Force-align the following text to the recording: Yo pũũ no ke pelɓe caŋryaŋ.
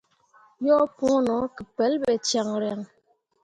Yo 0.65 0.77
pũũ 0.95 1.15
no 1.27 1.37
ke 1.55 1.63
pelɓe 1.75 2.13
caŋryaŋ. 2.27 2.79